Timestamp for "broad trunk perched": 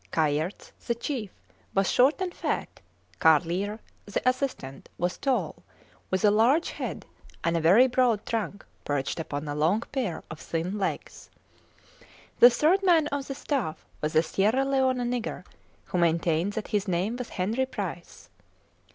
7.85-9.19